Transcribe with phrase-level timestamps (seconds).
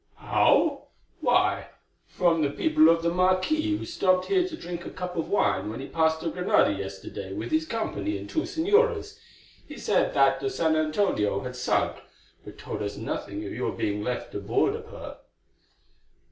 [0.15, 0.87] "How?
[1.19, 1.67] Why,
[2.07, 5.69] from the people of the marquis, who stopped here to drink a cup of wine
[5.69, 9.19] when he passed to Granada yesterday with his company and two señoras.
[9.67, 11.97] He said that the San Antonio had sunk,
[12.43, 15.17] but told us nothing of your being left aboard of her."